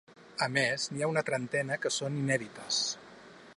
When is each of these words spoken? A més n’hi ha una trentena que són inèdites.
A 0.45 0.45
més 0.53 0.85
n’hi 0.93 1.03
ha 1.03 1.09
una 1.11 1.23
trentena 1.27 1.79
que 1.85 1.93
són 1.99 2.19
inèdites. 2.25 2.83